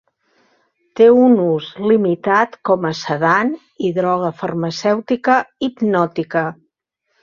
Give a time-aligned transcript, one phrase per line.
[0.99, 3.55] Té un ús limitat com a sedant
[3.91, 6.49] i droga farmacèutica hipnòtica.